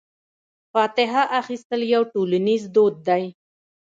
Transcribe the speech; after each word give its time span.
فاتحه 0.73 1.23
اخیستل 1.41 1.81
یو 1.93 2.03
ټولنیز 2.13 2.63
دود 2.75 2.95
دی. 3.07 3.23